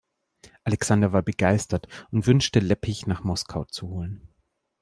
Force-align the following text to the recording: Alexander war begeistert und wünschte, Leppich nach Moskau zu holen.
Alexander 0.63 1.13
war 1.13 1.21
begeistert 1.21 1.87
und 2.09 2.25
wünschte, 2.25 2.59
Leppich 2.59 3.05
nach 3.05 3.23
Moskau 3.23 3.65
zu 3.65 3.87
holen. 3.87 4.29